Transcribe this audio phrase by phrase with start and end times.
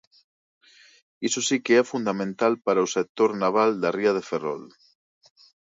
[1.27, 4.63] Iso si que é fundamental para o sector naval da ría de Ferrol.